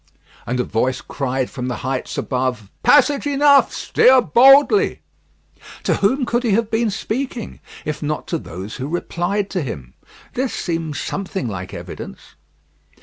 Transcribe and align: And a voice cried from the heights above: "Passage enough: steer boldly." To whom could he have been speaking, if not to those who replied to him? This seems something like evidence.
And 0.47 0.59
a 0.59 0.63
voice 0.63 0.99
cried 0.99 1.47
from 1.51 1.67
the 1.67 1.75
heights 1.85 2.17
above: 2.17 2.71
"Passage 2.81 3.27
enough: 3.27 3.71
steer 3.71 4.19
boldly." 4.19 5.01
To 5.83 5.97
whom 5.97 6.25
could 6.25 6.41
he 6.41 6.53
have 6.53 6.71
been 6.71 6.89
speaking, 6.89 7.59
if 7.85 8.01
not 8.01 8.25
to 8.29 8.39
those 8.39 8.77
who 8.77 8.87
replied 8.87 9.51
to 9.51 9.61
him? 9.61 9.93
This 10.33 10.55
seems 10.55 10.99
something 10.99 11.47
like 11.47 11.71
evidence. 11.71 12.33